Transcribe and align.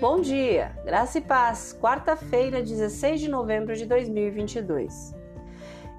Bom 0.00 0.20
dia, 0.20 0.70
graça 0.84 1.18
e 1.18 1.20
paz, 1.20 1.76
quarta-feira, 1.80 2.62
16 2.62 3.20
de 3.20 3.28
novembro 3.28 3.74
de 3.74 3.84
2022. 3.84 5.12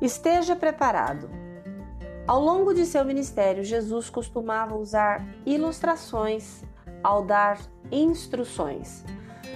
Esteja 0.02 0.55
preparado. 0.55 1.29
Ao 2.25 2.39
longo 2.39 2.73
de 2.73 2.86
seu 2.86 3.04
ministério, 3.04 3.62
Jesus 3.62 4.09
costumava 4.09 4.77
usar 4.77 5.27
ilustrações 5.46 6.64
ao 7.04 7.25
dar 7.25 7.59
instruções, 7.91 9.04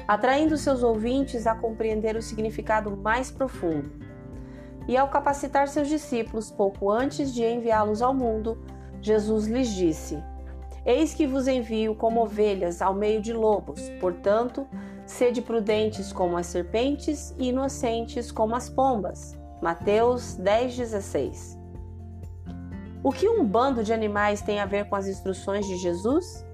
atraindo 0.05 0.57
seus 0.57 0.83
ouvintes 0.83 1.47
a 1.47 1.55
compreender 1.55 2.17
o 2.17 2.21
significado 2.21 2.97
mais 2.97 3.31
profundo. 3.31 3.93
E 4.89 4.97
ao 4.97 5.07
capacitar 5.07 5.69
seus 5.69 5.87
discípulos 5.87 6.51
pouco 6.51 6.91
antes 6.91 7.33
de 7.33 7.45
enviá-los 7.45 8.01
ao 8.01 8.13
mundo, 8.13 8.61
Jesus 9.01 9.47
lhes 9.47 9.69
disse: 9.69 10.21
Eis 10.85 11.13
que 11.13 11.25
vos 11.25 11.47
envio 11.47 11.95
como 11.95 12.21
ovelhas 12.21 12.81
ao 12.81 12.93
meio 12.93 13.21
de 13.21 13.31
lobos, 13.31 13.89
portanto, 14.01 14.67
sede 15.05 15.41
prudentes 15.41 16.11
como 16.11 16.37
as 16.37 16.47
serpentes 16.47 17.33
e 17.37 17.49
inocentes 17.49 18.31
como 18.31 18.55
as 18.55 18.69
pombas. 18.69 19.37
Mateus 19.61 20.37
10,16 20.37 21.57
O 23.01 23.11
que 23.11 23.29
um 23.29 23.45
bando 23.45 23.81
de 23.81 23.93
animais 23.93 24.41
tem 24.41 24.59
a 24.59 24.65
ver 24.65 24.89
com 24.89 24.95
as 24.97 25.07
instruções 25.07 25.65
de 25.65 25.77
Jesus? 25.77 26.45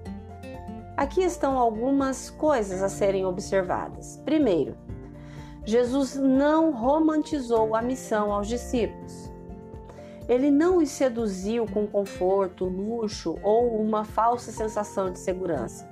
Aqui 0.96 1.22
estão 1.22 1.58
algumas 1.58 2.30
coisas 2.30 2.82
a 2.82 2.88
serem 2.88 3.24
observadas. 3.24 4.20
Primeiro, 4.24 4.76
Jesus 5.64 6.14
não 6.14 6.70
romantizou 6.70 7.74
a 7.74 7.82
missão 7.82 8.32
aos 8.32 8.46
discípulos. 8.46 9.30
Ele 10.30 10.48
não 10.48 10.76
os 10.76 10.90
seduziu 10.90 11.66
com 11.66 11.88
conforto, 11.88 12.64
luxo 12.64 13.36
ou 13.42 13.82
uma 13.82 14.04
falsa 14.04 14.52
sensação 14.52 15.10
de 15.10 15.18
segurança. 15.18 15.90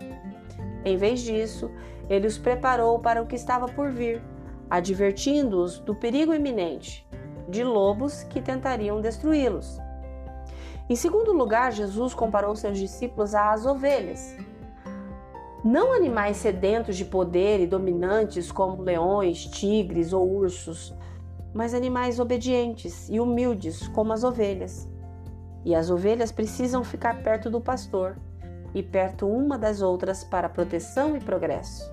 Em 0.85 0.97
vez 0.97 1.23
disso, 1.23 1.69
ele 2.09 2.29
os 2.29 2.39
preparou 2.39 3.01
para 3.01 3.21
o 3.21 3.27
que 3.27 3.35
estava 3.35 3.67
por 3.67 3.91
vir, 3.91 4.23
advertindo-os 4.71 5.81
do 5.81 5.93
perigo 5.93 6.33
iminente 6.33 7.05
de 7.49 7.65
lobos 7.65 8.23
que 8.23 8.41
tentariam 8.41 9.01
destruí-los. 9.01 9.81
Em 10.89 10.95
segundo 10.95 11.33
lugar, 11.33 11.73
Jesus 11.73 12.15
comparou 12.15 12.55
seus 12.55 12.79
discípulos 12.79 13.35
às 13.35 13.67
ovelhas. 13.67 14.37
Não 15.65 15.93
animais 15.93 16.37
sedentos 16.37 16.97
de 16.97 17.05
poder 17.05 17.59
e 17.59 17.67
dominantes 17.67 18.53
como 18.53 18.83
leões, 18.83 19.47
tigres 19.47 20.13
ou 20.13 20.31
ursos, 20.31 20.95
mas 21.59 21.75
animais 21.75 22.21
obedientes 22.21 23.09
e 23.11 23.19
humildes, 23.19 23.89
como 23.89 24.13
as 24.13 24.23
ovelhas. 24.23 24.89
E 25.65 25.75
as 25.75 25.91
ovelhas 25.91 26.31
precisam 26.31 26.85
ficar 26.85 27.21
perto 27.25 27.51
do 27.51 27.61
pastor 27.61 28.17
e 28.73 28.81
perto 28.81 29.27
uma 29.27 29.59
das 29.59 29.83
outras 29.83 30.23
para 30.23 30.49
proteção 30.49 31.17
e 31.17 31.21
progresso. 31.21 31.93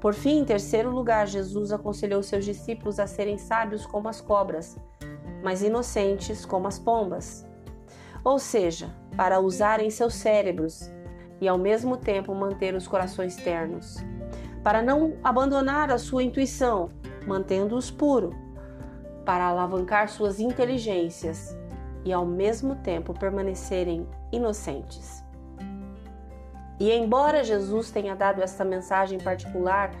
Por 0.00 0.14
fim, 0.14 0.40
em 0.40 0.44
terceiro 0.44 0.90
lugar, 0.90 1.28
Jesus 1.28 1.70
aconselhou 1.70 2.24
seus 2.24 2.44
discípulos 2.44 2.98
a 2.98 3.06
serem 3.06 3.38
sábios 3.38 3.86
como 3.86 4.08
as 4.08 4.20
cobras, 4.20 4.76
mas 5.44 5.62
inocentes 5.62 6.44
como 6.44 6.66
as 6.66 6.76
pombas. 6.76 7.46
Ou 8.24 8.36
seja, 8.36 8.92
para 9.16 9.38
usarem 9.38 9.90
seus 9.90 10.14
cérebros 10.14 10.90
e 11.40 11.46
ao 11.46 11.56
mesmo 11.56 11.96
tempo 11.96 12.34
manter 12.34 12.74
os 12.74 12.88
corações 12.88 13.36
ternos, 13.36 13.98
para 14.64 14.82
não 14.82 15.16
abandonar 15.22 15.92
a 15.92 15.98
sua 15.98 16.24
intuição 16.24 16.88
mantendo-os 17.30 17.92
puros, 17.92 18.34
para 19.24 19.44
alavancar 19.44 20.08
suas 20.08 20.40
inteligências 20.40 21.56
e 22.04 22.12
ao 22.12 22.26
mesmo 22.26 22.74
tempo 22.74 23.14
permanecerem 23.14 24.04
inocentes. 24.32 25.22
E 26.80 26.90
embora 26.90 27.44
Jesus 27.44 27.92
tenha 27.92 28.16
dado 28.16 28.42
esta 28.42 28.64
mensagem 28.64 29.20
particular 29.20 29.92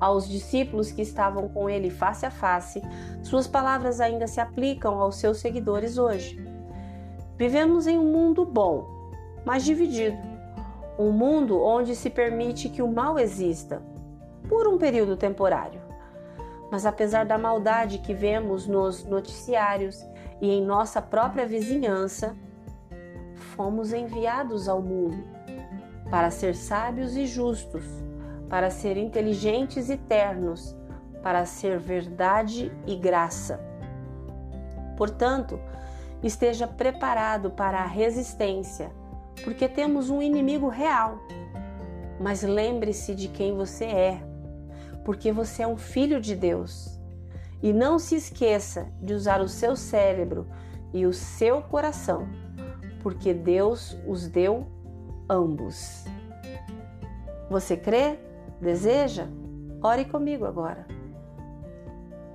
aos 0.00 0.28
discípulos 0.28 0.90
que 0.90 1.02
estavam 1.02 1.48
com 1.48 1.70
ele 1.70 1.88
face 1.88 2.26
a 2.26 2.30
face, 2.32 2.82
suas 3.22 3.46
palavras 3.46 4.00
ainda 4.00 4.26
se 4.26 4.40
aplicam 4.40 4.98
aos 4.98 5.16
seus 5.16 5.38
seguidores 5.38 5.98
hoje. 5.98 6.44
Vivemos 7.36 7.86
em 7.86 7.96
um 7.96 8.10
mundo 8.10 8.44
bom, 8.44 8.88
mas 9.44 9.62
dividido. 9.62 10.18
Um 10.98 11.12
mundo 11.12 11.62
onde 11.62 11.94
se 11.94 12.10
permite 12.10 12.68
que 12.68 12.82
o 12.82 12.88
mal 12.88 13.20
exista 13.20 13.80
por 14.48 14.66
um 14.66 14.78
período 14.78 15.16
temporário 15.16 15.91
mas 16.72 16.86
apesar 16.86 17.26
da 17.26 17.36
maldade 17.36 17.98
que 17.98 18.14
vemos 18.14 18.66
nos 18.66 19.04
noticiários 19.04 20.02
e 20.40 20.50
em 20.50 20.64
nossa 20.64 21.02
própria 21.02 21.44
vizinhança, 21.46 22.34
fomos 23.54 23.92
enviados 23.92 24.70
ao 24.70 24.80
mundo 24.80 25.22
para 26.10 26.30
ser 26.30 26.54
sábios 26.54 27.14
e 27.14 27.26
justos, 27.26 27.84
para 28.48 28.70
ser 28.70 28.96
inteligentes 28.96 29.90
e 29.90 29.98
ternos, 29.98 30.74
para 31.22 31.44
ser 31.44 31.78
verdade 31.78 32.72
e 32.86 32.96
graça. 32.96 33.60
Portanto, 34.96 35.60
esteja 36.22 36.66
preparado 36.66 37.50
para 37.50 37.80
a 37.80 37.86
resistência, 37.86 38.90
porque 39.44 39.68
temos 39.68 40.08
um 40.08 40.22
inimigo 40.22 40.68
real. 40.68 41.18
Mas 42.18 42.42
lembre-se 42.42 43.14
de 43.14 43.28
quem 43.28 43.54
você 43.54 43.84
é 43.84 44.31
porque 45.04 45.32
você 45.32 45.62
é 45.62 45.66
um 45.66 45.76
filho 45.76 46.20
de 46.20 46.34
Deus. 46.34 46.98
E 47.62 47.72
não 47.72 47.98
se 47.98 48.16
esqueça 48.16 48.88
de 49.00 49.14
usar 49.14 49.40
o 49.40 49.48
seu 49.48 49.76
cérebro 49.76 50.46
e 50.92 51.06
o 51.06 51.12
seu 51.12 51.62
coração, 51.62 52.28
porque 53.02 53.32
Deus 53.32 53.96
os 54.06 54.26
deu 54.26 54.66
ambos. 55.28 56.04
Você 57.48 57.76
crê? 57.76 58.18
Deseja? 58.60 59.26
Ore 59.82 60.04
comigo 60.04 60.44
agora. 60.44 60.86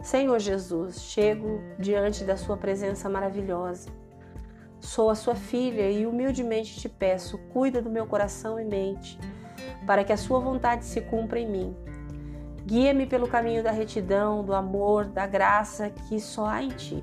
Senhor 0.01 0.39
Jesus, 0.39 1.01
chego 1.01 1.61
diante 1.77 2.23
da 2.23 2.37
Sua 2.37 2.55
presença 2.55 3.09
maravilhosa. 3.09 3.89
Sou 4.79 5.09
a 5.09 5.15
Sua 5.15 5.35
filha 5.35 5.89
e 5.89 6.05
humildemente 6.05 6.79
te 6.79 6.87
peço, 6.87 7.37
cuida 7.51 7.81
do 7.81 7.89
meu 7.89 8.05
coração 8.05 8.59
e 8.59 8.63
mente, 8.63 9.19
para 9.85 10.03
que 10.03 10.13
a 10.13 10.17
Sua 10.17 10.39
vontade 10.39 10.85
se 10.85 11.01
cumpra 11.01 11.39
em 11.39 11.49
mim 11.49 11.86
Guia-me 12.67 13.05
pelo 13.05 13.29
caminho 13.29 13.63
da 13.63 13.71
retidão, 13.71 14.43
do 14.43 14.53
amor, 14.53 15.05
da 15.05 15.25
graça 15.25 15.89
que 15.89 16.19
só 16.19 16.47
há 16.47 16.61
em 16.61 16.67
ti, 16.67 17.01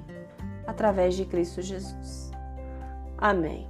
através 0.67 1.15
de 1.15 1.25
Cristo 1.25 1.63
Jesus. 1.63 2.31
Amém. 3.17 3.67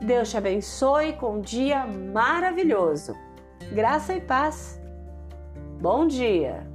Deus 0.00 0.30
te 0.30 0.38
abençoe 0.38 1.12
com 1.12 1.34
um 1.34 1.40
dia 1.42 1.86
maravilhoso. 1.86 3.14
Graça 3.70 4.14
e 4.14 4.20
paz. 4.22 4.80
Bom 5.78 6.06
dia! 6.06 6.67